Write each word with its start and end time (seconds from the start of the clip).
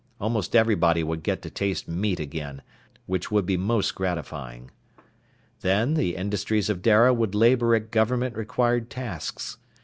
Almost 0.19 0.55
everybody 0.55 1.03
would 1.03 1.21
get 1.21 1.43
to 1.43 1.51
taste 1.51 1.87
meat 1.87 2.19
again, 2.19 2.63
which 3.05 3.29
would 3.29 3.45
be 3.45 3.55
most 3.55 3.93
gratifying. 3.93 4.71
Then, 5.59 5.93
the 5.93 6.15
industries 6.15 6.71
of 6.71 6.81
Dara 6.81 7.13
would 7.13 7.35
labor 7.35 7.75
at 7.75 7.91
government 7.91 8.35
required 8.35 8.89
tasks. 8.89 9.57